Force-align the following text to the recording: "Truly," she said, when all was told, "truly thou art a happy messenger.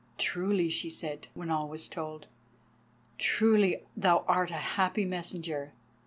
"Truly," 0.17 0.71
she 0.71 0.89
said, 0.89 1.27
when 1.35 1.51
all 1.51 1.69
was 1.69 1.87
told, 1.87 2.25
"truly 3.19 3.83
thou 3.95 4.25
art 4.27 4.49
a 4.49 4.55
happy 4.73 5.05
messenger. 5.05 5.73